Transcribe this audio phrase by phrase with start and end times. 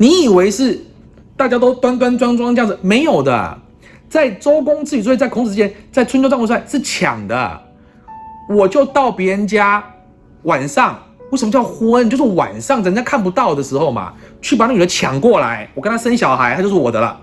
[0.00, 0.80] 你以为是
[1.36, 2.78] 大家都端端庄庄这样子？
[2.80, 3.58] 没有的，
[4.08, 7.60] 在周公自己所以在孔子之前，在春秋战国时代是抢的。
[8.48, 9.84] 我就到别人家
[10.44, 10.98] 晚上，
[11.30, 12.08] 为什么叫婚？
[12.08, 17.20] 就是晚上人家看不到的时候嘛，去把那女的抢过来，我跟她生小孩，她就是我的了。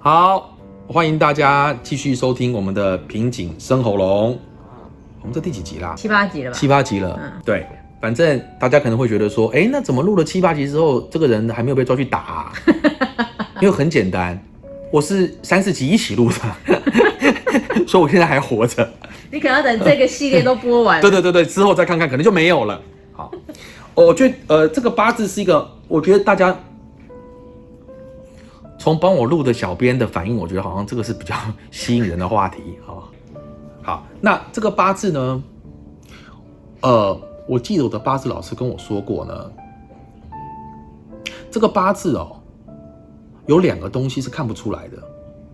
[0.00, 0.54] 好，
[0.86, 4.38] 欢迎大家继续收听我们的瓶颈生喉咙。
[5.22, 5.94] 我们这第几集啦？
[5.96, 6.58] 七八集了吧？
[6.58, 7.18] 七八集了。
[7.22, 7.66] 嗯对，
[8.04, 12.52] 反正大家可能会觉得说，哎，那怎么录了七八集之后，这个人还没有被抓去打、啊？
[13.62, 14.38] 因为很简单，
[14.92, 18.86] 我是三四集一起录的， 所以我现在还活着。
[19.30, 21.00] 你可能要等这个系列都播完。
[21.02, 22.78] 对对对对，之后再看看，可能就没有了。
[23.14, 23.32] 好，
[23.94, 26.54] 我觉得呃，这个八字是一个，我觉得大家
[28.78, 31.34] 从帮我录的小编的反应，我觉得好像这个是比较
[31.70, 33.00] 吸引人的话题啊。
[33.80, 35.42] 好，那这个八字呢，
[36.82, 39.52] 呃，我记得我的八字老师跟我说过呢，
[41.50, 42.40] 这个八字哦，
[43.46, 44.96] 有两个东西是看不出来的，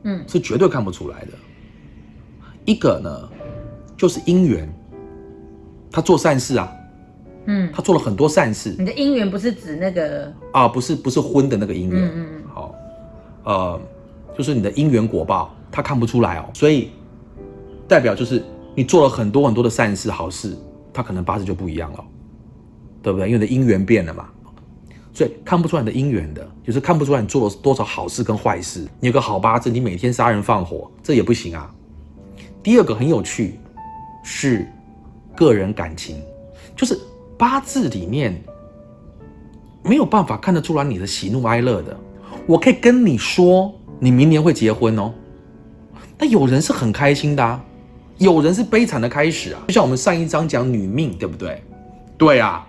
[0.05, 1.33] 嗯，是绝对看不出来的。
[2.65, 3.29] 一个呢，
[3.97, 4.73] 就是姻缘，
[5.91, 6.73] 他做善事啊，
[7.47, 8.77] 嗯，他做了很多善事。
[8.79, 12.43] 你的姻缘不是指那个，啊，不是不是婚的那个姻缘，嗯嗯嗯。
[12.55, 12.75] 好，
[13.45, 13.81] 呃，
[14.39, 16.91] 就是你的因缘果报，他看不出来哦，所以
[17.89, 18.41] 代表就是
[18.77, 20.57] 你做了很多很多的善事好事，
[20.93, 22.05] 他可能八字就不一样了，
[23.03, 23.29] 对不对？
[23.29, 24.29] 因为你的因缘变了嘛，
[25.13, 28.87] 所以看不出来你的因缘的，就是看不出来你做了多少好事跟坏事。
[29.01, 31.73] 你有个好八字，你每天杀人放火，这也不行啊。
[32.63, 33.59] 第二个很有趣，
[34.23, 34.69] 是
[35.37, 36.21] 个人感情，
[36.77, 36.99] 就是
[37.39, 38.43] 八字里面
[39.83, 41.97] 没有办法看得出来你的喜怒哀乐的。
[42.47, 45.13] 我可以跟你说，你明年会结婚哦。
[46.19, 47.65] 但有人是很开心的啊，
[48.21, 49.61] 有人是悲惨的开始啊。
[49.67, 51.63] 就像我们上一章讲女命，对不对？
[52.19, 52.67] 对啊，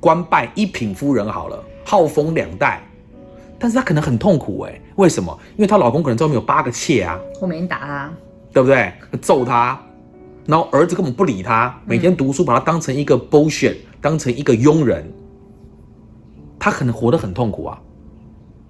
[0.00, 2.82] 官拜一品夫人好了，号封两代，
[3.60, 5.38] 但是她可能很痛苦哎，为什么？
[5.56, 8.12] 因为她老公可能后面有八个妾啊，我每天打她，
[8.52, 8.92] 对不对？
[9.22, 9.80] 揍她，
[10.46, 15.08] 然后儿子根本不理她，每天读书把她当成一个 bullshit，当成一个佣人，
[16.58, 17.80] 她可能活得很痛苦啊。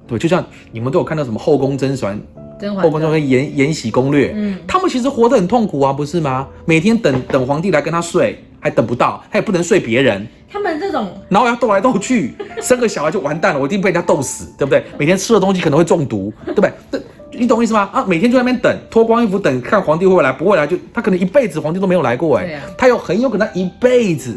[0.06, 2.19] 对，就像你们都有看到什么《后宫甄嬛》
[2.59, 6.47] 甄嬛后宫甄嬛延延禧攻略，嗯他们其实活得很痛苦啊，不是吗？
[6.65, 14.83] 每天等等皇帝来跟他睡，还等不到，他也不能睡别人，他们这种然后要斗来斗去， 生个小孩就完蛋了，我一定被人家斗死，对不对？
[14.99, 16.73] 每天吃的东西可能会中毒，对不对？
[16.91, 17.01] 这
[17.33, 17.89] 你懂我意思吗？
[17.93, 24.35] 啊，每天就在那边等，脱光衣服等看皇帝会不会来，不会来就他可能一辈子皇帝都没有来过，哎、啊他有很有可能一辈子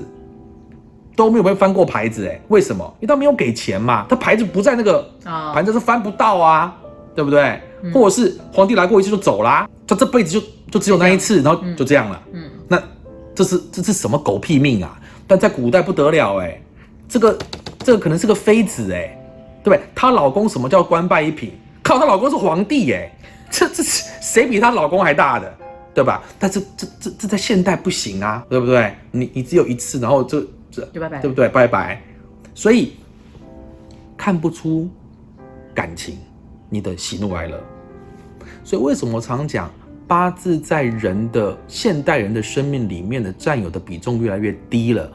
[1.15, 2.83] 都没有被翻过牌子，哎，为什么？
[2.99, 6.75] 因为他没有给钱嘛，他牌子不在那个啊，反正是翻不到啊，
[7.15, 7.59] 对不对？
[7.93, 12.21] 或者是皇帝来过一次就走啦，他这辈子就就只有那一次，然后就这样了。
[12.31, 12.81] 嗯，那
[13.33, 14.99] 这是这是什么狗屁命啊？
[15.27, 16.61] 但在古代不得了哎、
[17.07, 17.37] 这个
[17.79, 19.17] 这个可能是个妃子哎、
[19.63, 19.81] 对不对？
[19.95, 21.53] 她老公什么叫官拜一品？
[21.81, 23.11] 靠，她老公是皇帝哎、
[23.49, 25.51] 这这是谁比她老公还大的？
[25.93, 26.23] 对吧？
[26.39, 28.95] 但这这这这在现代不行啊，对不对？
[29.11, 30.39] 你你只有一次，然后就
[30.71, 31.49] 这就拜拜对不对？
[31.49, 32.01] 拜拜。
[32.53, 32.93] 所以
[34.15, 34.89] 看不出
[35.73, 36.17] 感情，
[36.71, 37.63] 你的喜怒哀乐。
[38.63, 39.69] 所以为什么我常讲
[40.07, 45.11] 八字在人的现代人的生命里面的占有的比重越来越低了？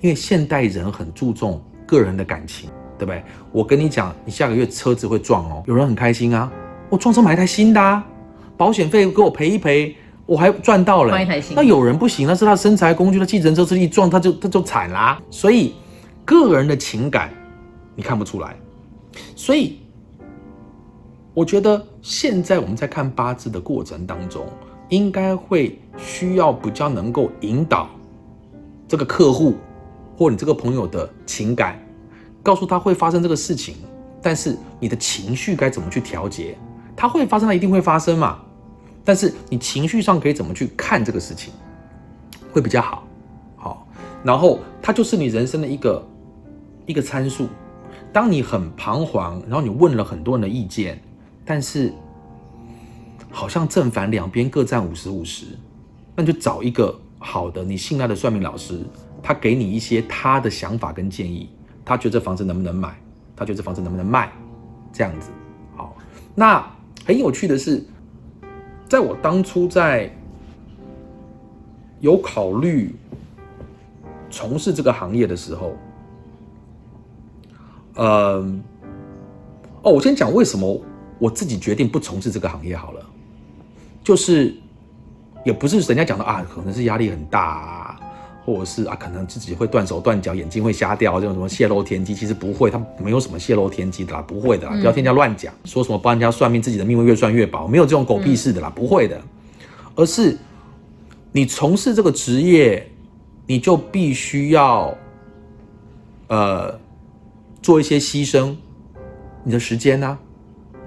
[0.00, 3.22] 因为现代人很注重个人的感情，对不对？
[3.52, 6.50] 我跟你讲，你下个月车子会撞哦，有人很开心啊，
[6.88, 8.06] 我撞车买一台新的啊，
[8.56, 9.96] 保险费给我赔一赔，
[10.26, 11.18] 我还赚到了。
[11.54, 15.20] 那有人不行，那是他的身材工具，他计程车车一撞他就他就惨啦。
[15.28, 15.74] 所以
[16.24, 17.30] 个人的情感
[17.96, 18.56] 你看不出来，
[19.34, 19.80] 所以
[21.34, 24.46] 我觉得现在我们在看八字的过程当中，
[24.88, 27.90] 应该会需要比较能够引导
[28.86, 29.54] 这个客户
[30.16, 31.76] 或你这个朋友的情感，
[32.40, 33.74] 告诉他会发生这个事情，
[34.22, 36.56] 但是你的情绪该怎么去调节？
[36.96, 38.38] 它会发生，它一定会发生嘛。
[39.04, 41.52] 但是你情绪上可以怎么去看这个事情，
[42.52, 43.04] 会比较好。
[43.56, 43.88] 好，
[44.22, 46.06] 然后它就是你人生的一个
[46.86, 47.48] 一个参数。
[48.12, 51.02] 当你很彷徨，然后你问了很多人的意见，
[51.44, 51.92] 但是
[53.30, 55.46] 好像正反两边各占五十五十，
[56.16, 58.80] 那你就找一个好的你信赖的算命老师，
[59.22, 61.48] 他给你一些他的想法跟建议，
[61.84, 62.96] 他觉得这房子能不能买，
[63.34, 64.32] 他觉得这房子能不能卖，
[64.92, 65.30] 这样子。
[65.76, 65.96] 好，
[66.34, 66.64] 那
[67.04, 67.84] 很有趣的是，
[68.88, 70.10] 在我当初在
[72.00, 72.94] 有考虑
[74.30, 75.76] 从事这个行业的时候，
[77.94, 78.60] 呃，
[79.82, 80.80] 哦，我先讲为什么
[81.18, 83.00] 我自己决定不从事这个行业好了，
[84.02, 84.54] 就是
[85.44, 88.00] 也不是人家讲的啊，可能是压力很大啊，
[88.44, 99.20] 或者是啊，可能自己会断手断脚，眼睛会瞎掉，这种什么泄露天机，其实不会，他没有什么泄露天机的啦，不会的啦，不要听人家乱讲，说什么帮人家算命，自己的命会越算越薄，没有这种狗屁事的啦，不会的，
[99.94, 100.36] 而是
[101.32, 102.86] 你从事这个职业，
[103.46, 104.96] 你就必须要
[106.28, 106.78] 呃
[107.62, 108.54] 做一些牺牲，
[109.42, 110.18] 你的时间呢、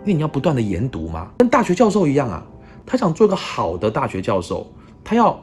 [0.08, 2.42] 因为你要不断的研读嘛，跟大学教授一样啊，
[2.86, 4.66] 他想做一个好的大学教授，
[5.04, 5.38] 他要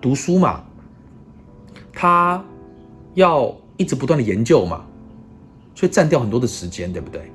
[0.00, 0.62] 读书嘛。
[1.92, 2.40] 他
[3.14, 4.84] 要一直不断的研究嘛，
[5.74, 7.28] 所以占掉很多的时间，对不对？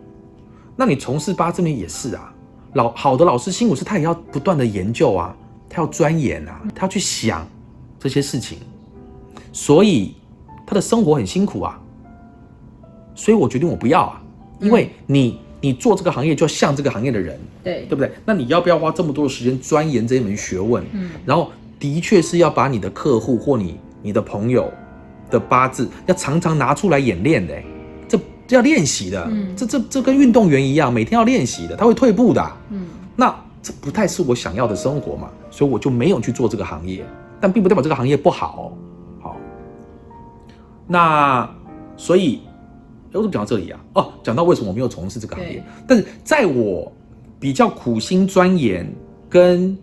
[0.78, 2.34] 那你从事八字面也是啊，
[2.76, 5.36] 老好的老师辛苦是，他也要不断的研究啊，
[5.70, 7.46] 他要钻研啊，他要去想
[8.00, 8.60] 这些事情，
[9.52, 10.16] 所以
[10.66, 11.78] 他的生活很辛苦啊。
[13.14, 14.24] 所以我决定我不要啊，
[14.62, 18.12] 因为你你做这个行业就要像这个行业的人，对对不对？
[18.26, 20.84] 那你要不要花这么多的时间钻研这一门学问？
[20.92, 21.50] 嗯，然后
[21.80, 24.70] 的确是要把你的客户或你你的朋友
[25.32, 27.56] 的八字要常常拿出来演练的，
[28.10, 32.46] 这这要练习的，嗯这这这跟运动员一样，每天要练习的，他会退步的。
[32.70, 37.06] 嗯那这不太是我想要的生活嘛，所以我就没有去做这个行业，
[37.40, 38.78] 但并不代表这个行业不好。
[39.22, 39.38] 好，
[40.86, 41.50] 那
[41.96, 42.42] 所以，
[43.14, 43.80] 诶我怎么讲到这里啊？
[43.94, 46.92] 哦，讲到为什么我没有从事这个行业，但是在我
[47.40, 48.92] 比较苦心钻研
[49.30, 49.78] 跟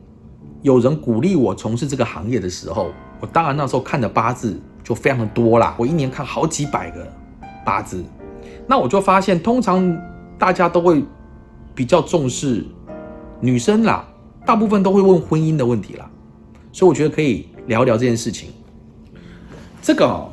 [0.62, 2.90] 有人鼓励我从事这个行业的时候，
[3.20, 7.06] 我当然那时候看的八字就非常的多啦，我一年看好几百个
[7.64, 8.04] 八字，
[8.66, 9.96] 那我就发现，通常
[10.36, 11.04] 大家都会
[11.74, 12.66] 比较重视
[13.40, 14.06] 女生啦，
[14.44, 16.10] 大部分都会问婚姻的问题啦，
[16.72, 18.50] 所以我觉得可以聊一聊这件事情。
[19.80, 20.30] 这个、哦、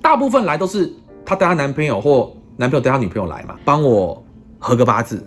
[0.00, 0.92] 大部分来都是
[1.26, 4.24] 她带她男朋友或男朋友带她女朋友来嘛，帮我
[4.58, 5.22] 合个八字。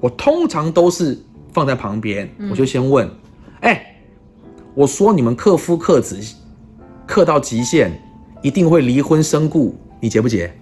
[0.00, 1.16] 我通常都是
[1.52, 3.08] 放在旁边，我就先问，
[3.60, 3.94] 哎、
[4.74, 6.18] 我说你们克夫克子
[7.06, 7.92] 克到极限，
[8.42, 10.52] 一定会离婚身故，你结不结？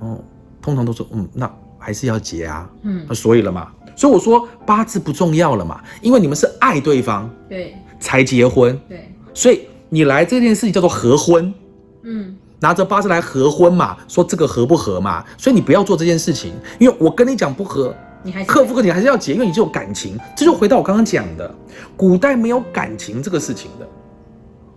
[0.00, 0.18] 哦，
[0.62, 2.70] 通常都说，嗯，那还是要结啊。
[2.82, 3.04] 嗯。
[3.08, 7.74] 那所以了嘛，所以我说八字不重要了嘛，因为你们是爱对方对。
[8.00, 11.54] 才结婚，对，所以你来这件事情叫做合婚，
[12.02, 21.54] 嗯拿着八字来合婚嘛，说这个合不合嘛，所以你不要做这件事情，因为我跟你讲不合，你还是克服克你还是要结，因为你就有感情，这就回到我刚刚讲的，
[21.96, 23.86] 古代没有感情这个事情的，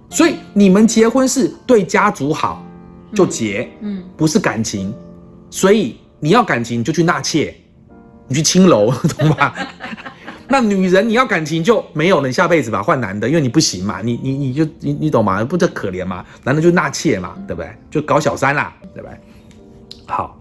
[0.09, 2.65] 所以你们结婚是对家族好
[3.13, 4.93] 就结，嗯不是感情，
[5.49, 7.55] 所以你要感情你就去纳妾，
[8.27, 9.53] 你去青楼， 懂吧？
[10.49, 15.43] 那女人你要感情就没有了，你下辈子吧换男的，因为你不行嘛，你你你就你你懂吗？
[15.43, 16.25] 不这可怜嘛？
[16.43, 17.69] 男的就纳妾嘛，对不对？
[17.91, 19.17] 就搞小三啦，对不对？
[20.05, 20.39] 好，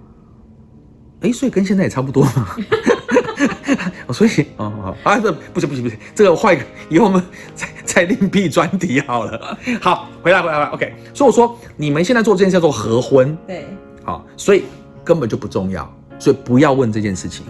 [1.21, 2.57] 哎，所以跟现在也差不多嘛。
[4.07, 7.21] 哦所以哦好啊，不不行不行不行，这个换一个，以后我们
[7.55, 9.59] 再再另辟专题好了。
[9.81, 10.95] 好，回来回来回来，OK。
[11.13, 13.67] 所以我说你们现在做这件事叫做合婚，对。
[14.05, 14.65] 好，所以
[15.05, 17.45] 根本就不重要，所以不要问这件事情。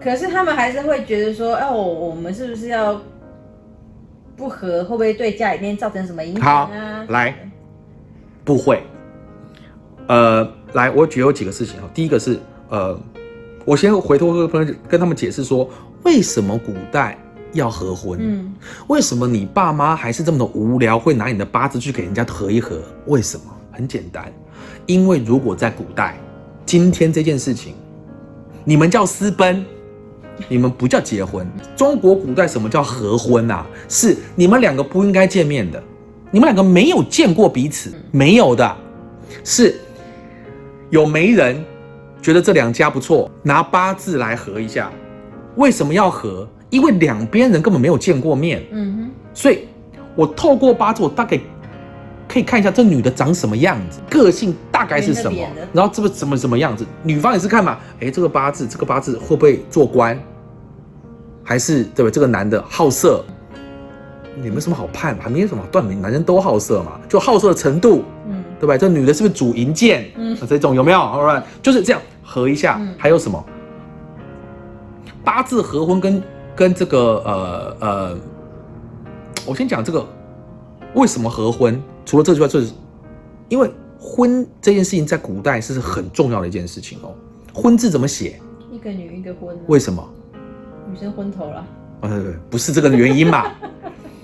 [0.00, 3.00] 可是他们还是会觉得说，哦，我们是不是要
[4.36, 7.04] 不和，会不会对家里面造成什么影响啊？
[7.08, 7.34] 来，
[8.44, 8.82] 不会。
[10.06, 11.90] 呃，来，我举有几个事情啊。
[11.92, 12.98] 第一个是，呃，
[13.64, 15.68] 我先回头跟跟他们解释说，
[16.04, 17.18] 为什么古代
[17.52, 18.18] 要合婚？
[18.20, 18.54] 嗯
[18.88, 22.80] 为什么你爸妈还是这么的无聊，会拿你的八字去给人家合一合？
[23.06, 23.44] 为什么？
[23.70, 24.32] 很简单，
[24.86, 26.18] 因为如果在古代，
[26.66, 27.74] 今天这件事情，
[28.64, 29.64] 你们叫私奔，
[30.46, 31.46] 你们不叫结婚。
[31.74, 33.66] 中国古代什么叫合婚啊？
[33.88, 35.82] 是你们两个不应该见面的，
[36.30, 38.76] 你们两个没有见过彼此，没有的，
[39.42, 39.74] 是
[40.90, 41.64] 有媒人
[42.22, 44.90] 觉得这两家不错，拿八字来合一下。
[45.56, 46.48] 为什么要合？
[46.70, 49.60] 因为两边人根本没有见过面，嗯哼所以
[50.14, 51.40] 我透过八字，我大概
[52.28, 55.38] 可以看一下这女的长什么样子，个性大概是什么
[55.72, 56.84] 然后这个什么什么样子。
[57.02, 60.18] 女方也是看嘛，哎，这个八字，这个八字会不会做官，
[61.42, 62.10] 还是对吧？
[62.10, 63.24] 这个男的好色，
[64.42, 68.76] 也没什么好判，还没有什么好断明，男人都好色嘛，就好色的程度，嗯对吧？
[68.76, 70.10] 这女的是不是主淫贱？
[70.16, 72.76] 嗯嗯，这种有没有？？Right，，就是这样合一下。
[72.78, 73.42] 嗯还有什么？
[75.24, 76.22] 八字合婚跟
[76.56, 78.16] 跟这个呃呃，
[79.46, 80.06] 我先讲这个
[80.94, 81.80] 为什么合婚？
[82.08, 82.72] 除了这之外，就是
[83.50, 87.14] 因为婚这件事情在古代是很重要的一件事情哦。
[87.52, 88.40] 婚字怎么写？
[88.72, 90.02] 一个女一个婚啊，为什么？
[90.90, 91.66] 女生昏头了，
[92.00, 93.52] 呃，不是这个原因嘛？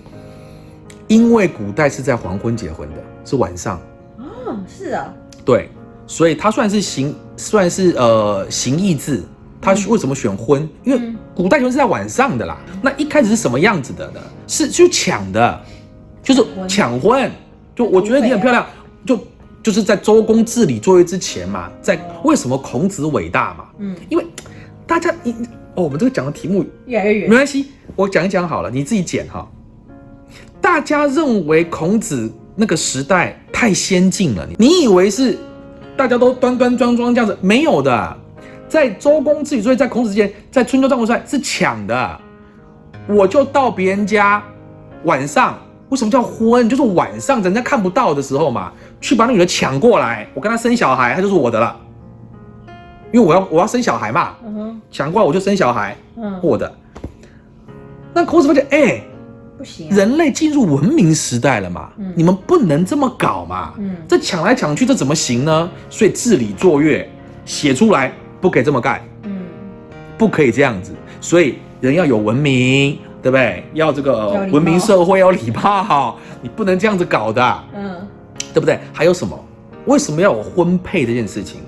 [1.09, 3.79] 因为古代是在黄昏结婚的，是晚上。
[4.17, 5.12] 哦，是啊，
[5.45, 5.69] 对，
[6.07, 9.23] 所以它算是形，算是呃形意字。
[9.61, 10.67] 它嗯为什么选婚？
[10.85, 12.59] 因为嗯古代婚是在晚上的啦。
[12.81, 14.21] 那一开始是什么样子的呢？
[14.47, 15.61] 是去抢的，
[16.23, 17.31] 就是婚抢婚。
[17.75, 18.66] 就我觉得你很漂亮，
[19.04, 19.19] 就
[19.62, 23.64] 就是在周公治理作业之前嘛，在为什么孔子伟大嘛？
[23.78, 24.25] 嗯，因为
[24.87, 25.35] 大家你
[25.75, 27.37] 哦，我们这个讲的题目越来越远没。
[27.37, 29.49] 关系，我讲一讲好了，你自己剪哈。
[30.61, 35.37] 大家认为孔子那个时代太先进了，你你以为是
[35.97, 37.37] 大家都端端庄庄这样子？
[37.40, 38.16] 没有的，
[38.69, 42.21] 在周公治理，作业在孔子之前，在春秋战国时代是抢的。
[43.07, 44.43] 我就到别人家
[45.04, 45.59] 晚上，
[45.94, 46.68] 为什么叫婚？
[46.68, 51.76] 就是晚上人家看不到的时候嘛，去把那女的抢过来，我跟她生小孩，她就是我的了。
[53.12, 54.34] 因为我要我要生小孩嘛，
[54.90, 56.74] 抢过来我就生小孩，嗯，我的。
[58.12, 59.00] 那孔子发现，哎、
[59.56, 59.94] 不行啊。
[59.94, 65.70] 人类进入文明时代了嘛，嗯你们不能这么搞嘛，嗯这抢来抢去，这怎么行呢？
[65.88, 67.08] 所以治理作乐
[67.44, 69.42] 写出来，不可以这么干，嗯，
[70.18, 73.64] 不可以这样子，所以人要有文明，对不对？
[73.73, 78.07] 要这个文明社会要礼貌，你不能这样子搞的，嗯，
[78.52, 78.78] 对不对？
[78.93, 79.35] 还有什么？
[79.87, 81.62] 为什么要有婚配这件事情？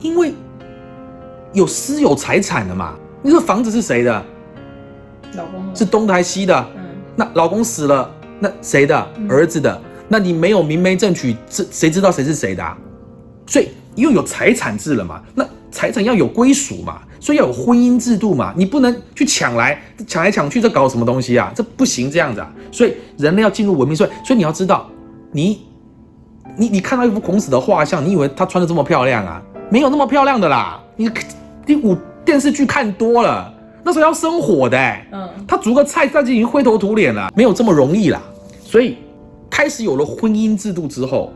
[0.00, 0.34] 因为
[1.54, 4.22] 有私有财产的嘛，你说房子是谁的？
[5.32, 6.66] 老公是东的还是西的？
[6.76, 6.82] 嗯
[7.16, 9.08] 那老公死了，那谁的？
[9.16, 9.80] 嗯儿子的？
[10.08, 12.76] 那你没有明媒正娶，这谁知道谁是谁的、啊？
[13.46, 21.52] 所以因为有财产制了嘛，那财产要有归属嘛，所以要有婚姻制度嘛，你不能去抢来抢来抢去，这搞什么东西啊？
[21.56, 22.48] 这不行这样子啊！
[22.70, 24.88] 所以人类要进入文明社会，所以你要知道，
[25.32, 25.60] 你
[26.56, 29.42] 你你看到一幅孔子的画像，你以为他穿的这么漂亮啊？
[29.72, 31.10] 没有那么漂亮的啦，你
[31.66, 33.52] 第五电视剧看多了，
[33.82, 38.22] 那时候要生火的、欸，嗯他煮个菜，大家已经灰头土脸了，没有这么容易啦。
[38.62, 38.98] 所以
[39.50, 41.32] 开始有了婚姻制度之后，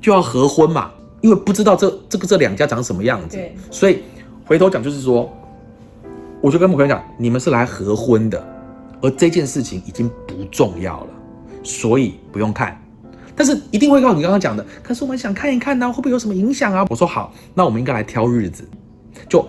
[0.00, 3.38] 就要合婚嘛，因为不知道这这个这两家长什么样子，
[3.70, 4.02] 所以
[4.46, 5.32] 回头讲就是说，
[6.42, 8.46] 我就跟我朋友讲，你们是来合婚的，
[9.00, 11.08] 而这件事情已经不重要了，
[11.62, 12.78] 所以不用看。
[13.34, 16.86] 但是一定会告诉你刚刚讲的，可是我们想看一看呢、会不会有什么影响啊？
[16.90, 18.68] 我说好，那我们应该来挑日子，
[19.28, 19.48] 就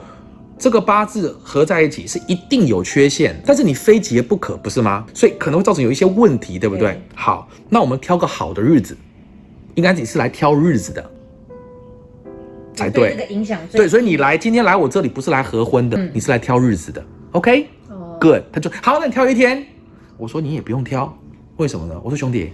[0.58, 5.06] 这个八字合在一起是一定有缺陷，但是你非结不可，不是吗？
[5.14, 6.94] 所以可能会造成有一些问题，对不对？
[6.94, 8.98] 对好，那我们挑个好的日子，
[9.76, 11.12] 应该你是来挑日子的
[12.76, 13.12] 才对。
[13.12, 17.04] 这个影响最对，所以你来今天来我这里不是来合婚的，嗯你是来挑日子的。
[17.32, 19.66] OK，哦 good，他就好，那你挑一天。
[20.18, 21.12] 我说你也不用挑，
[21.58, 22.00] 为什么呢？
[22.04, 22.52] 我说兄弟，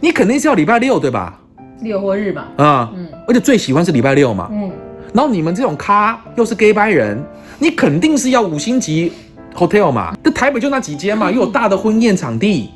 [0.00, 1.40] 你肯定是要礼拜六对吧？
[1.80, 4.48] 六或日嘛，啊、嗯而且最喜欢是礼拜六嘛。
[4.52, 4.70] 嗯，
[5.12, 7.20] 然后你们这种咖又是 gay 白人，
[7.58, 9.12] 你肯定是要五星级
[9.52, 10.16] hotel 嘛。
[10.22, 12.70] 这台北就那几间嘛，又有大的婚宴场地，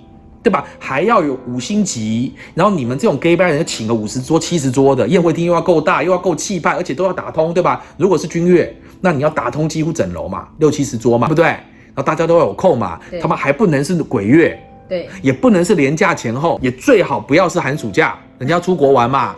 [0.47, 0.65] 对吧？
[0.79, 7.85] 还要有五星级，然后你们这种 gay 白人请个五十桌、七十桌的宴会厅又要够大，又要够气派，而且都要打通，对吧？
[7.97, 11.47] 如果是君悦，那你要打通几乎整楼嘛，六七十桌嘛，对不对？
[11.47, 14.57] 然后大家都要有空嘛，他们还不能是鬼月，
[14.89, 19.35] 对，也不能是年假前后，也最好不要是寒暑假，人家要出国玩嘛。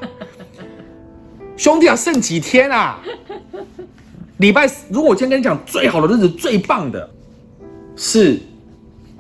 [1.57, 2.99] 兄弟啊，剩几天啊？
[4.37, 7.09] 礼拜四，如果我今天跟你讲最好的日子、最棒的，
[7.97, 8.39] 是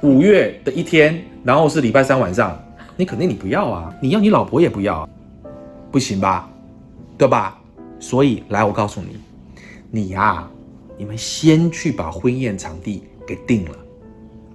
[0.02, 2.62] 五月的一天，然后是礼拜三晚上，
[2.94, 5.08] 你肯定你不要啊，你要你老婆也不要，
[5.90, 6.46] 不行吧？
[7.16, 7.58] 对吧？
[7.98, 9.16] 所以来，我告诉你，
[9.90, 10.46] 你呀、
[10.98, 13.74] 你们先去把婚宴场地给定了，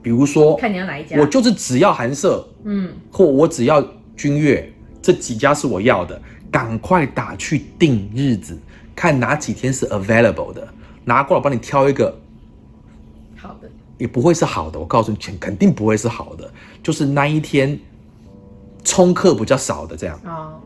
[0.03, 1.19] 比如说，看你要哪一家。
[1.19, 3.83] 我就是只要寒舍，嗯，或我只要
[4.15, 4.71] 君悦，
[5.01, 6.21] 这几家是我要的，
[6.51, 8.55] 赶快打去定日子，
[8.95, 10.67] 看哪几天是 available 的，
[11.03, 12.15] 拿过来帮你挑一个，
[14.03, 16.51] 也不会是好的，我告诉你，肯肯定不会是好的，
[16.83, 17.79] 就是那一天
[18.83, 20.19] 冲客比较少的这样。
[20.25, 20.60] 哦，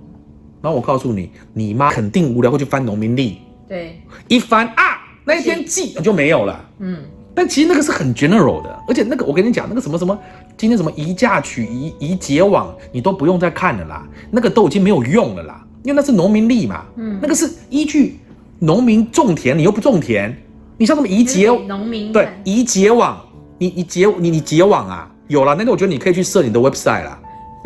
[0.60, 3.38] 然后我告诉你，你妈肯定无聊会去翻农民历，
[3.70, 6.66] 对，一翻啊，那一天记就没有了。
[6.80, 6.98] 嗯，
[7.36, 10.18] 但其实那个是很 general 的，而且那个我跟你讲，那个什么什么，
[10.58, 17.20] 今天什么移嫁娶、移移结网，你都不用再看了啦，那个都已经没有用了啦，因为那是农民历嘛，嗯。
[17.22, 18.18] 那个是依据
[18.58, 20.36] 农民种田，你又不种田，
[20.80, 22.42] 你像什么移结农民对看。
[22.44, 23.20] 移结网，
[23.58, 27.20] 你你结你你结网啊，有了，那个我觉得你可以去设你的 website 啦，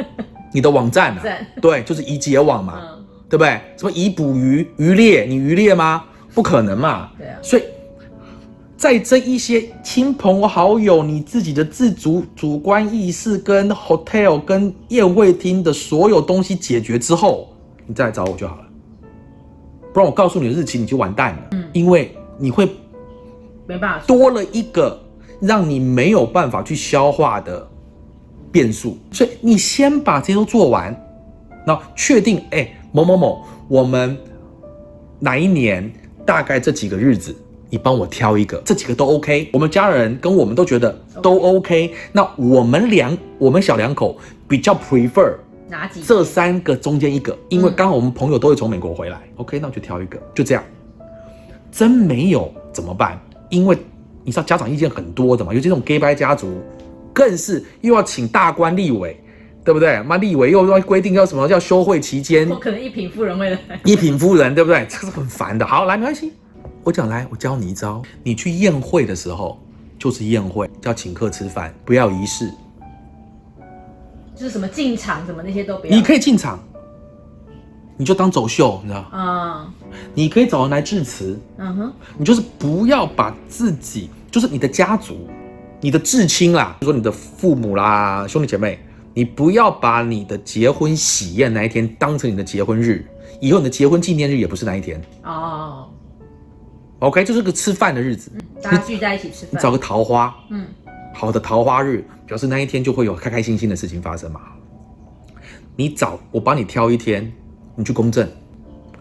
[0.53, 1.24] 你的网站啊，
[1.62, 3.60] 对，就是以结网嘛，嗯，对不对？
[3.77, 6.03] 什么以捕鱼、渔猎，你渔猎吗？
[6.33, 7.10] 不可能嘛。
[7.17, 7.63] 对啊所以，
[8.77, 17.53] 在这一些亲朋好友、你自己的自主主观意识跟 hotel 跟宴会厅的所有东西解决之后，
[17.86, 18.63] 你再来找我就好了。
[19.93, 22.65] 不然我告诉你的日期你就完蛋了，嗯因为你会
[23.67, 24.98] 没办法，多了一个
[25.41, 27.67] 让你没有办法去消化的
[28.51, 30.95] 变数，所以你先把这些都做完，
[31.65, 34.15] 那确定哎某某某，我们
[35.19, 35.91] 哪一年
[36.25, 37.36] 大概这几个日子
[37.69, 39.50] 你帮我挑一个，这几个都 OK。
[39.51, 41.93] 我们家人跟我们都觉得都 OK。
[42.12, 44.17] 那我们两我们小两口
[44.48, 45.33] 比较 prefer
[45.67, 49.21] 哪几这三个中间一个，因为刚好我们朋友都会从美国回来。
[49.38, 50.63] OK，那我就挑一个，就这样。
[51.71, 53.17] 真没有怎么办？
[53.50, 53.77] 因为
[54.23, 56.61] 你知道家长意见很多的嘛，尤其这种 gay 白家族，
[57.13, 59.19] 更是又要请大官立委，
[59.63, 60.01] 对不对？
[60.03, 63.59] 妈立委又要规定要什么叫休会期间我可能一品夫人会来。
[63.83, 64.85] 一品夫人，对不对？
[64.89, 65.65] 这个是很烦的。
[65.65, 66.33] 好，来没关系，
[66.83, 68.01] 我讲来，我教你一招。
[68.23, 69.59] 你去宴会的时候，
[69.97, 72.49] 就是宴会，叫请客吃饭，不要仪式。
[74.35, 75.95] 就是什么进场什么那些都不要。
[75.95, 76.59] 你可以进场，
[77.98, 79.01] 你就当走秀，你知道？
[79.12, 79.74] 啊，
[80.13, 85.27] 你可以找人来致辞，嗯哼，你就是不要把自己，就是你的家族、
[85.79, 88.79] 你的至亲啦，比如说你的父母啦、兄弟姐妹，
[89.13, 93.05] 你不要把你的结婚喜宴那一天当成你的结婚日，
[93.39, 95.00] 以后你的结婚纪念日也不是那一天。
[95.24, 95.88] 哦
[97.00, 98.31] ，OK，就是个吃饭的日子，
[98.63, 99.50] 大家聚在一起吃饭。
[99.51, 100.65] 你找个桃花，嗯，
[101.13, 104.41] 好的桃花日，表示那一天就会有开开心心的事情发生嘛。
[105.75, 107.31] 你找我帮你挑一天，
[107.75, 108.27] 你去公证，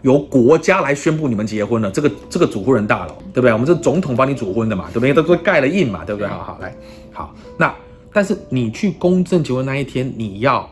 [0.01, 3.53] 由国家来宣布你们结婚了，这个这个主婚人大佬，对不对？
[3.53, 5.13] 我们这总统帮你主婚的嘛，对不对？
[5.13, 6.27] 都都盖了印嘛，对不对？
[6.27, 6.75] 好好来，
[7.13, 7.73] 好，那
[8.13, 10.69] 但是你去公证结婚那一天，你要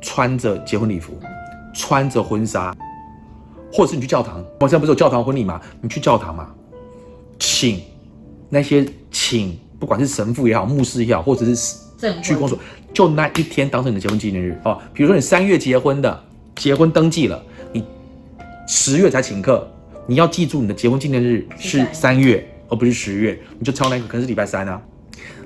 [0.00, 1.12] 穿着结婚礼服，
[1.74, 2.76] 穿着婚纱，
[3.72, 5.60] 或者是你去教堂，我现在不是有教堂婚礼嘛？
[5.80, 6.54] 你去教堂嘛，
[7.38, 7.80] 请
[8.48, 11.76] 那些请不管是神父也好，牧师也好，或者是
[12.22, 12.58] 去公所，
[12.96, 14.80] 就那一天当成你的结婚纪念日哦。
[14.94, 16.24] 比如说你三月结婚的，
[16.54, 17.38] 结婚登记了，
[17.70, 17.84] 你
[18.66, 19.70] 十月才请客，
[20.06, 24.80] 你要记住你的结婚纪念日是是三月，而不是十月，你就挑那个可能是礼拜三啊。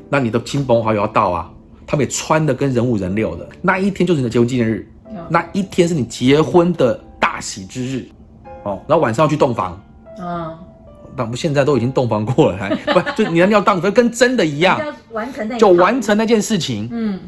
[0.09, 1.50] 那你的亲朋好友要到啊，
[1.85, 8.07] 他们也穿的跟人五人六的，那一天就是你的结婚纪念日，嗯那一天是你结婚的大喜之日
[8.62, 8.80] 哦。
[8.87, 9.83] 然后晚上要去洞房。
[10.21, 10.57] 嗯，
[11.16, 17.19] 那我们现在都已经洞房过了，还不就你要尿当跟真的一样， 要完成那就完成那件事情，嗯，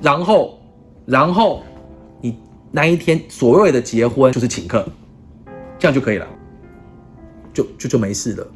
[0.00, 0.58] 然后
[1.06, 1.62] 然后
[2.20, 2.36] 你
[2.70, 4.86] 那一天所谓的结婚就是请客，
[5.78, 6.26] 这样就可以了，
[7.52, 8.46] 就就就没事了。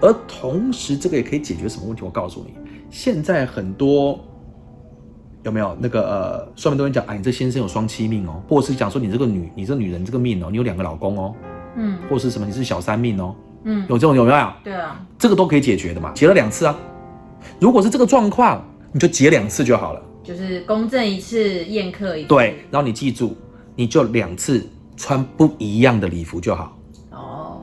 [0.00, 2.04] 而同时，这个也可以解决什么问题？
[2.04, 2.54] 我告诉你，
[2.90, 4.18] 现在很多
[5.42, 11.34] 有没有那个呃，算命都会讲，哎，你这先生有双妻命哦，或者是讲说你这个女，你这女人这个命哦，你有两个老公哦，
[11.76, 13.34] 嗯或者是什么你是小三命哦，
[13.64, 14.52] 嗯，有这种有没有？
[14.64, 16.76] 对啊，这个都可以解决的嘛，结了两次啊。
[17.60, 20.02] 如果是这个状况，你就结两次就好了。
[20.28, 22.28] 就是公证一次，宴客一次。
[22.28, 23.34] 对，然后你记住，
[23.74, 24.62] 你就两次
[24.94, 26.76] 穿不一样的礼服就好。
[27.10, 27.62] 哦，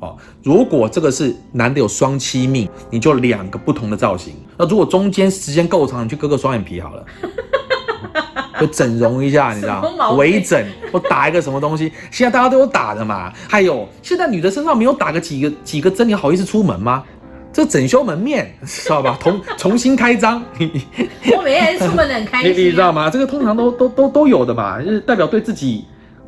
[0.00, 4.34] 哦，如果这个是男的有双妻命，你就两个不同的造型。
[4.56, 7.06] 那如果中间时间够长，你去割个双眼皮好了，
[8.58, 10.60] 就整容一下，你知道什么毛病微整
[10.90, 11.92] 或打一个什么东西。
[12.10, 13.32] 现在大家都有打的嘛。
[13.48, 17.04] 还有，现在女的身上没有打个几个几个针，你好意思出门吗？
[17.52, 19.18] 这整修门面，知道吧？
[19.20, 20.70] 重 重新开张，你
[21.36, 23.10] 我每天出门的很开心、你啊，你知道吗？
[23.10, 25.84] 这个通常都都都都有的嘛，就是代表对自己、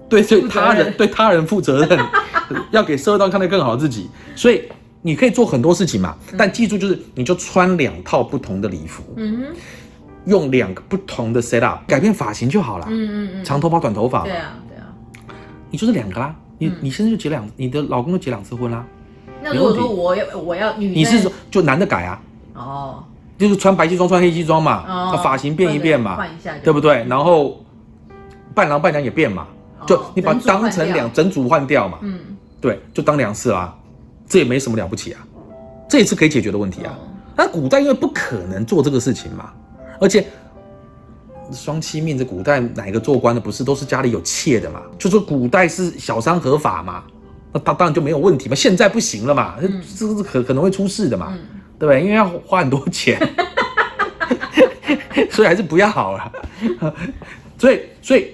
[0.08, 1.98] 对对他人、任对他人负责任，
[2.72, 4.08] 要给社会上看得更好的自己。
[4.34, 4.62] 所以
[5.02, 9.44] 你可以做很多事情嘛，但记住就是你就穿两套不同的礼服，嗯哼，
[10.26, 14.86] 用两个不同的 set up 改变发型就好了，嗯嗯嗯，长头发、短头发对，啊对啊。
[15.70, 16.34] 你就是两个啦。
[16.58, 18.84] 你嗯你现在就结两，你的老公就结两次婚啦。
[19.42, 22.22] 那如果说我要我要女生，你是说就男的改啊？
[22.54, 23.04] 哦，
[23.38, 27.04] 就是穿白西装穿黑西装嘛，发型变一变嘛，换一下对不对？
[27.08, 27.58] 然后
[28.54, 29.46] 伴郎伴娘也变嘛，
[29.86, 32.18] 就哦你把它当成两整组换掉嘛，嗯，
[32.60, 33.76] 对，就当两次啦，
[34.28, 35.20] 这也没什么了不起啊，
[35.88, 36.92] 这也是可以解决的问题啊。
[36.96, 39.50] 哦那古代因为不可能做这个事情嘛，
[39.98, 40.26] 而且
[41.50, 44.82] 双妻命，这古代哪一个做官的不是都是家里有妾的嘛？
[44.98, 47.02] 就说古代是小三合法嘛，
[47.52, 48.54] 那他当然就没有问题嘛。
[48.54, 52.02] 现在不行了嘛，这这个是可可能会出事的嘛，嗯对不对？
[52.02, 53.18] 因为要花很多钱，
[55.30, 56.32] 所以还是不要好了。
[57.58, 58.32] 所以，所以，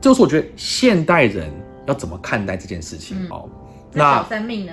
[0.00, 1.52] 这就是我觉得现代人
[1.86, 3.16] 要怎么看待这件事情。
[3.20, 3.48] 嗯哦，
[3.92, 4.72] 那小三命呢？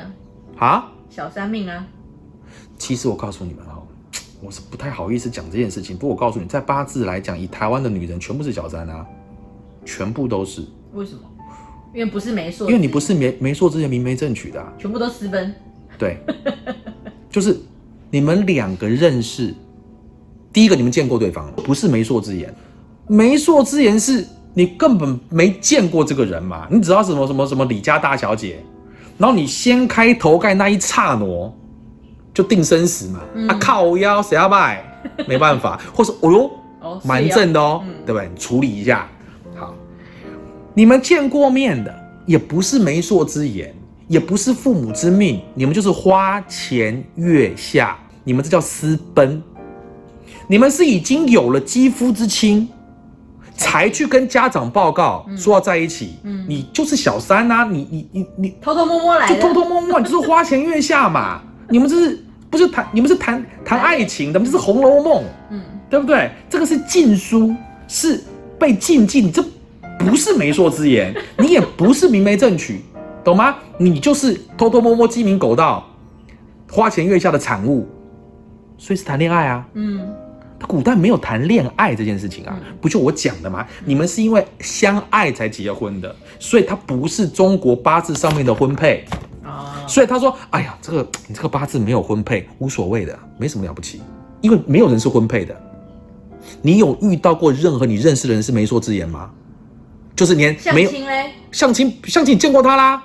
[0.57, 1.85] 啊，小三命啊，
[2.77, 3.81] 其实我告诉你们哦，
[4.41, 5.97] 我是不太好意思讲这件事情。
[5.97, 9.05] 不过我告诉你，在八字来讲，以台湾的女人全部是小三啊，
[9.83, 10.63] 全部都是，
[10.93, 11.21] 为什么？
[11.97, 14.71] 因为不是媒妁，因为你不是媒媒妁之言，明媒正娶的、啊。
[14.77, 15.51] 全部都私奔，
[15.97, 16.19] 对，
[17.27, 17.57] 就是
[18.11, 19.51] 你们两个认识，
[20.53, 22.53] 第一个你们见过对方，不是媒妁之言，
[23.07, 28.59] 媒妁之言是你根本没见过这个人嘛，你只知道什么什么什么李家大小姐，
[29.17, 31.53] 然后你掀开头盖那一刹那
[32.31, 34.85] 就定生死嘛，啊靠腰谁要拜？
[35.27, 36.51] 没办法，或是哦哟
[37.03, 37.95] 蛮哦正的哦，嗯。
[38.05, 38.29] 对不对？
[38.31, 39.16] 你处理一下，好。
[40.77, 41.91] 你们见过面的，
[42.27, 43.73] 也不是媒妁之言，
[44.07, 49.41] 也不是父母之命，你们就是花前月下，你们这叫私奔。
[50.47, 52.69] 你们是已经有了肌肤之亲，
[53.55, 56.13] 才去跟家长报告说要在一起。
[56.21, 61.41] 嗯你就是小三呐、你你你你偷偷摸摸来，就偷偷摸摸，你就是花前月下嘛。
[61.69, 62.87] 你们这是不是谈？
[62.93, 65.59] 你们是谈谈爱情的，你们这是《红楼梦》，嗯，
[65.89, 66.29] 对不对？
[66.47, 67.51] 这个是禁书，
[67.87, 68.23] 是
[68.59, 69.43] 被禁忌，你这
[69.99, 72.81] 不是媒妁之言， 你也不是明媒正娶，
[73.23, 73.55] 懂吗？
[73.77, 75.85] 你就是偷偷摸摸、鸡鸣狗盗、
[76.71, 77.87] 花前月下的产物，
[78.77, 79.67] 所以是谈恋爱啊。
[79.73, 80.13] 嗯
[80.59, 83.63] 他古代没有谈恋爱这件事情啊，不就我讲的吗？
[83.85, 89.05] 你们是因为相爱才结婚的，所以他不是中国八字上面的婚配。
[89.45, 94.01] 哦，所以他说：“哎呀，这个你这个八字没有婚配，无所谓的，没什么了不起，
[94.41, 95.55] 因为没有人是婚配的。
[96.63, 99.29] 你有遇到过任何你认识的人是媒妁之言吗？
[100.17, 103.01] 就是连相没有亲嘞，相亲，相亲你见过他啦？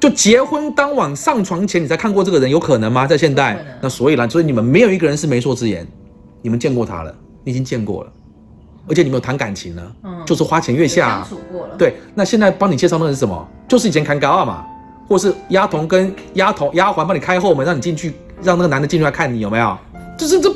[0.00, 3.06] 就结婚当晚上床前你才看过这个人，有可能吗？
[3.06, 3.64] 在现代。
[3.80, 5.86] 那所以啦，所以你们没有一个人是媒妁之言，
[6.42, 8.12] 你们见过他了，你已经见过了，
[8.88, 10.22] 而且你们有谈感情了，嗯。
[10.26, 11.08] 就是花前月下。
[11.08, 13.48] 啊、相处过了，，对，那现在帮你介绍那个是什么？
[13.68, 14.66] 就是以前砍高二嘛，
[15.06, 19.78] 或是丫头跟丫头丫鬟帮你开后门，让你进去，让那个男的进去来看你有没有？
[20.18, 20.52] 就是这，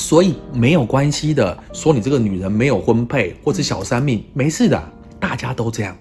[0.00, 1.56] 所以没有关系的。
[1.74, 4.82] 说你这个女人没有婚配或是小三命，没事的，
[5.20, 5.94] 大家都这样，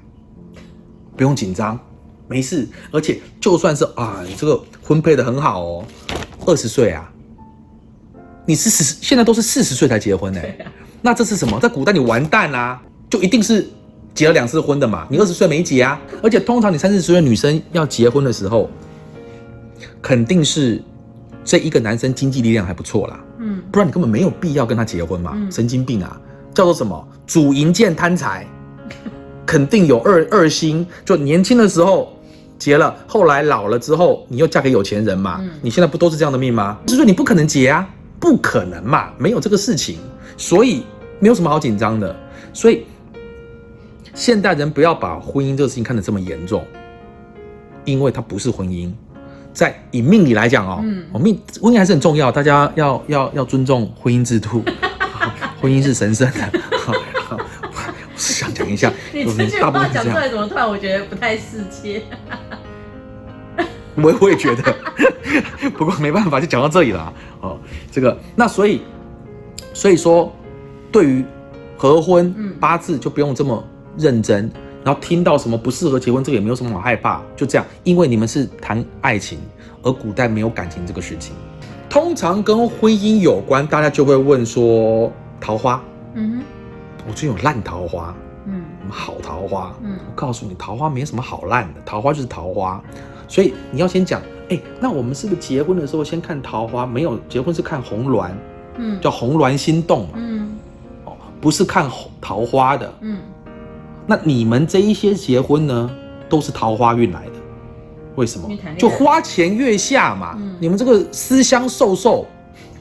[1.18, 1.78] 不用紧张，
[2.28, 2.66] 没事。
[2.92, 5.86] 而且就算是啊，你这个婚配的很好哦，
[6.46, 7.12] 二十岁啊，
[8.46, 10.42] 你是四十，现在都是四十岁才结婚呢、
[11.02, 11.60] 那这是什么？
[11.60, 13.68] 在古代你完蛋啦、就一定是
[14.16, 15.06] 结了两次婚的嘛。
[15.12, 18.70] 你二十岁没结啊，而且通常你三四十岁的女生要结婚的时候，
[20.02, 20.82] 肯定是
[21.44, 23.29] 这一个男生经济力量还不错啦，嗯
[23.72, 25.34] 不然你根本没有必要跟他结婚嘛。
[25.36, 26.20] 嗯神经病啊！
[26.54, 27.08] 叫做什么？
[27.28, 28.46] 主营见贪财，
[29.46, 30.86] 肯定有二二心。
[31.06, 32.12] 就年轻的时候
[32.58, 35.38] 结了，后来老了之后，你又嫁给有钱人嘛。
[35.42, 36.78] 嗯你现在不都是这样的命吗？
[36.86, 37.88] 就是说你不可能结啊，
[38.20, 40.00] 不可能嘛，没有这个事情，
[40.38, 40.84] 所以
[41.20, 42.16] 没有什么好紧张的。
[42.52, 42.86] 所以
[44.16, 46.66] 现代人不要把婚姻这个事情看得这么严重，
[47.86, 48.92] 因为它不是婚姻。
[49.54, 54.64] 在以命理来讲哦，嗯哦命婚姻还是很重要，大家要要要尊重婚姻制度，
[55.62, 56.60] 婚姻是神圣的。
[56.88, 59.88] 我是想讲一下，你这句话。
[59.88, 62.02] 讲出来，怎么突然我觉得不太适切？
[63.96, 64.76] 我我也觉得，
[65.78, 67.14] 不过没办法，就讲到这里了。
[67.42, 67.58] 哦，
[67.92, 68.82] 这个那所以
[69.74, 70.34] 所以说，
[70.92, 71.24] 对于
[71.78, 73.62] 合婚嗯八字就不用这么
[73.98, 74.52] 认真，
[74.90, 79.38] 然后听到什么不适合结婚，这个也没有什么好害怕，就这样，因为你们是谈爱情，
[79.84, 81.36] 而古代没有感情这个事情。
[81.88, 85.80] 通常跟婚姻有关，大家就会问说桃花，
[86.16, 86.44] 嗯哼。
[87.08, 88.16] 我最近有烂桃花，
[88.48, 88.64] 嗯。
[88.82, 89.76] 什么好桃花？
[89.84, 89.96] 嗯。
[90.08, 92.82] 我告诉你，桃花没什么好烂的，桃花就是桃花，
[93.28, 96.84] 所以你要先讲，哎，那我们是不是结婚的时候先看桃花？
[96.84, 98.32] 没有，结婚是看红鸾，
[98.78, 99.00] 嗯。
[99.00, 100.58] 叫红鸾心动嘛，嗯。
[101.06, 101.88] 哦，不是看
[102.20, 102.92] 桃花的。
[103.02, 103.20] 嗯
[104.10, 105.88] 那你们这一些结婚呢，
[106.28, 107.34] 都是桃花运来的，
[108.16, 112.26] 为什么就花前月下嘛，嗯你们这个私相授受，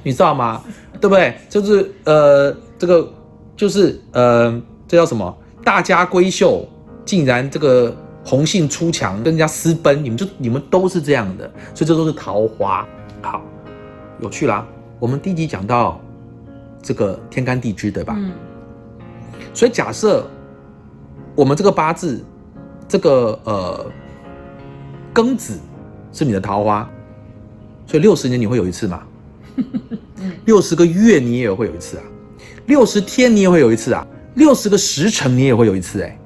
[0.03, 0.65] 你知道吗？
[0.99, 1.37] 对不对？
[1.51, 3.13] 就是呃，这个
[3.55, 4.51] 就是呃，
[4.87, 5.37] 这叫什么？
[5.63, 6.67] 大家闺秀
[7.05, 12.89] 竟然这个红杏出墙，跟人家私奔，你们就你们都是这样的，所以这都是桃花。
[13.21, 13.43] 好，
[14.19, 14.67] 有趣啦。
[14.99, 16.01] 我们第一集讲到
[16.83, 18.15] 这个天干地支，对吧？
[18.17, 18.33] 嗯
[19.55, 20.29] 所以假设
[21.39, 22.21] 我们这个八字，
[22.89, 23.87] 这个呃
[25.15, 25.57] 庚子
[26.13, 26.91] 是你的桃花，
[27.87, 29.05] 所以六十年你会有一次嘛？
[30.47, 32.03] 六十个月你也会有一次啊，
[32.67, 36.19] 六十天你也会有一次啊，六十个时辰你也会有一次哎、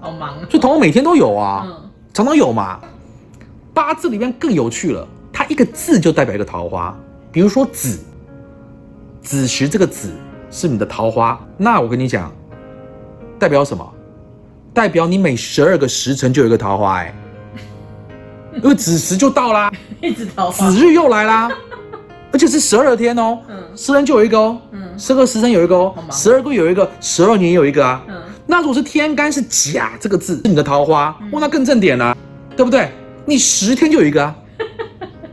[0.00, 0.40] 好忙哦。
[0.50, 2.80] 所以桃花每天都有啊，嗯常常有嘛。
[3.72, 6.92] 八字里面更有趣了，它一个字就代表一个桃花。
[7.30, 8.00] 比如说子，
[9.22, 10.10] 子时这个子
[10.50, 12.32] 是你的桃花，那我跟你讲，
[13.38, 13.94] 代表什么？
[14.72, 17.14] 代表你每十二个时辰就有一个桃花哎、
[18.62, 20.70] 因为子时就到啦，一直桃花。
[20.70, 20.78] 子。
[20.78, 21.50] 日又来啦，
[22.32, 23.56] 而且是十二天哦，嗯。
[23.76, 24.98] 十天就有一个哦，嗯。
[24.98, 25.94] 十二个时辰有一个哦。
[26.10, 28.02] 十二个有一个，十二年有一个啊。
[28.08, 28.14] 嗯。
[28.46, 32.16] 那如果是天干是甲这个字是你的桃花，哇，那更正点啦、
[32.56, 32.90] 对不对？
[33.26, 34.34] 你十天就有一个啊。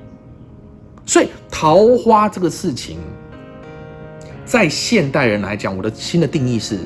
[1.06, 3.00] 所以桃花这个事情，
[4.45, 6.80] 在现代人来讲，我的新的定义是，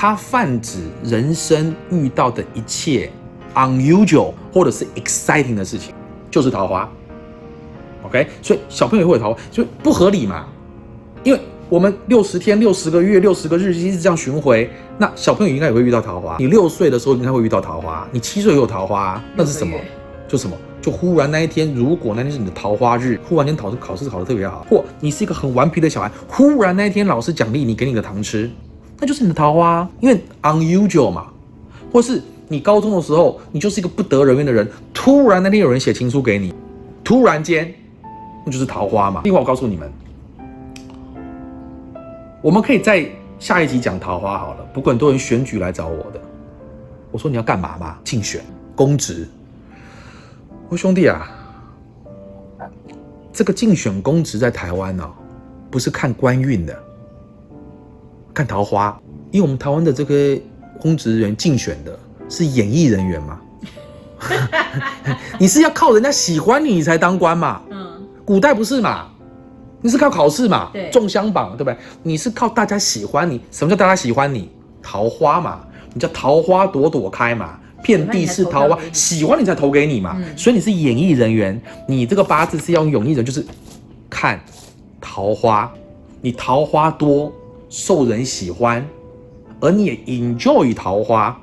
[0.00, 3.10] 它泛指人生遇到的一切
[3.54, 5.92] unusual 或者是 exciting 的事情，
[6.30, 6.90] 就是桃花。
[8.04, 10.46] OK，所以小朋友也会有桃花，就不合理嘛，
[11.22, 16.38] 因为我们六十天、六十个月、六十个日一直这样巡回，那小朋友应该也会遇到桃花。
[16.38, 19.76] 你六岁的时候应该会遇到桃花，你七岁也有桃花，那是什么？
[20.26, 20.56] 就什么？
[20.80, 28.50] 就忽然那一天，如果那天是你的桃花日，忽然间考试考试考得特别好，或你是一个很顽皮的小孩，忽然那一天老师奖励你，给你个糖吃，
[29.00, 31.26] 那就是你的桃花，因为 unusual 嘛。
[31.92, 36.54] 或是你高中的时候，你就是一个不得人缘的人，突然那天有人写情书给你，
[37.02, 37.74] 突然间，
[38.44, 39.22] 那就是桃花嘛。
[39.24, 39.92] 另外，我告诉你们，
[42.40, 43.04] 我们可以在
[43.40, 44.64] 下一集讲桃花好了。
[44.72, 46.20] 不过很多人选举来找我的，
[47.10, 47.98] 我说你要干嘛嘛？
[48.04, 48.40] 竞选
[48.76, 49.26] 公职。
[50.68, 51.28] 我说兄弟啊，
[53.32, 55.10] 这个竞选公职在台湾呢、
[55.68, 56.78] 不是看官运的，
[58.34, 58.98] 看桃花。
[59.30, 60.36] 因为我们台湾的这个
[60.80, 61.96] 公职人员竞选的
[62.28, 63.40] 是演艺人员嘛，
[65.38, 67.62] 你是要靠人家喜欢你，你才当官嘛。
[67.70, 69.06] 嗯，古代不是嘛？
[69.82, 70.70] 你是靠考试嘛？
[70.72, 71.76] 对中香榜，对不对？
[72.02, 73.40] 你是靠大家喜欢你。
[73.50, 74.50] 什么叫大家喜欢你？
[74.82, 75.60] 桃花嘛，
[75.94, 80.16] 你叫桃花朵朵开嘛，遍地是桃花，喜欢你才投给你嘛。
[80.18, 83.46] 嗯所以你是演艺人员，你这个八字是要用演艺人，就是
[84.10, 84.40] 看
[85.00, 85.72] 桃花，
[86.20, 87.32] 你桃花多，
[87.70, 88.86] 受人喜欢，
[89.60, 91.40] 而你也 enjoy 桃花，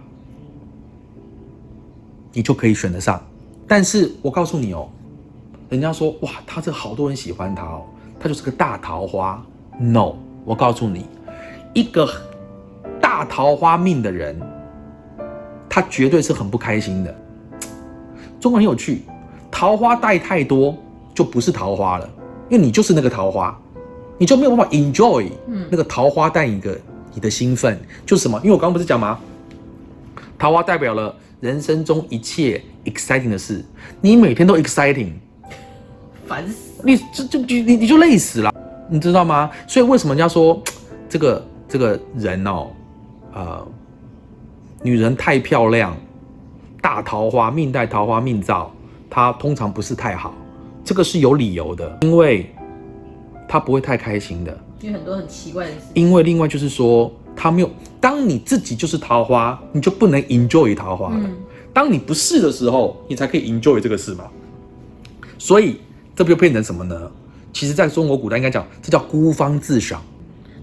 [2.34, 3.20] 你就可以选得上。
[3.66, 4.88] 但是我告诉你哦，
[5.70, 7.86] 人家说哇，他这好多人喜欢他哦，
[8.20, 9.44] 他就是个大桃花。
[9.80, 11.06] No，我告诉你，
[11.74, 12.10] 一个
[13.00, 14.38] 大桃花命的人，
[15.70, 17.16] 他绝对是很不开心的。
[18.40, 19.04] 中国很有趣，
[19.50, 20.76] 桃花带太多
[21.14, 22.10] 就不是桃花了，
[22.50, 23.60] 因为你就是那个桃花，
[24.18, 26.80] 你就没有办法 enjoy 嗯那个桃花带你的
[27.14, 28.38] 你的兴奋，就是什么？
[28.40, 29.20] 因为我刚刚不是讲吗？
[30.38, 33.64] 桃花代表了人生中一切 exciting 的事，
[34.02, 35.14] 你每天都 exciting，
[36.28, 36.82] 烦死。
[36.84, 38.54] 你这这就你你就累死了，
[38.88, 39.50] 你知道吗？
[39.68, 40.62] 所以为什么人家说
[41.10, 42.68] 这个这个人哦，
[43.34, 43.68] 呃，
[44.84, 45.98] 女人太漂亮，
[46.82, 48.72] 大桃花命带桃花命造，
[49.10, 50.36] 她通常不是太好，
[50.84, 52.54] 这个是有理由的，因为
[53.48, 54.58] 她不会太开心的。
[54.82, 55.80] 因为很多很奇怪的事。
[55.94, 61.22] 因为另外就是说，他没有，当你自己就是桃花，你就不能 enjoy 桃花了。
[61.24, 61.36] 嗯
[61.74, 64.26] 当你不是的时候，你才可以 enjoy 这个事嘛。
[65.38, 65.78] 所以
[66.16, 67.12] 这不就变成什么呢？
[67.54, 70.02] 其实，在中国古代应该讲，这叫孤芳自赏，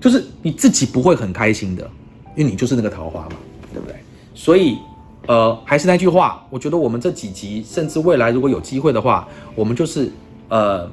[0.01, 1.89] 就是你自己不会很开心的，
[2.35, 3.37] 因为你就是那个桃花嘛，
[3.73, 3.95] 对不对？
[4.35, 4.77] 所以，
[5.29, 10.11] 呃，还是那句话，我觉得我们这几集，甚至未来如果有机会的话，我们就是
[10.49, 10.91] 呃，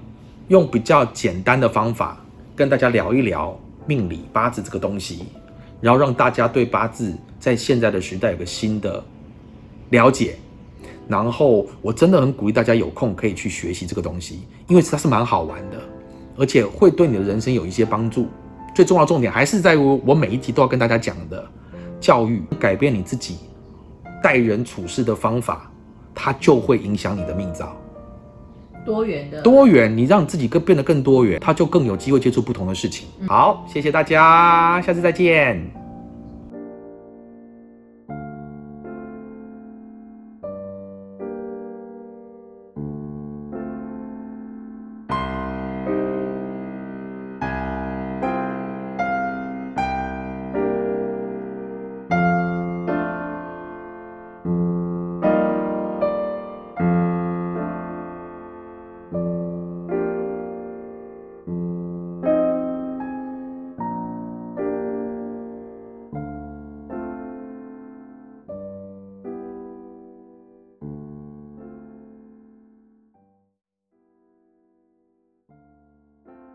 [0.47, 2.17] 用比较简单的方法
[2.55, 5.25] 跟大家聊一聊命理八字这个东西，
[5.79, 9.03] 然后让大家对八字在现在的时代有个新的
[9.89, 10.35] 了解。
[11.07, 15.77] 然后我真的很鼓励大家有空可以去学习这个东西，因为它是蛮好玩的，
[16.37, 18.27] 而且会对你的人生有一些帮助。
[18.73, 21.45] 最重要重点还是在于我每一集都要跟大家讲的，
[21.99, 23.39] 教育改变你自己
[24.23, 25.69] 待人处事的方法，
[26.15, 27.75] 它就会影响你的命造。
[28.85, 29.41] 多元的。
[29.41, 33.07] 多元，你让自己更变得更多元，他就更有机会接触不同的事情。
[33.27, 35.80] 好，谢谢大家，下次再见。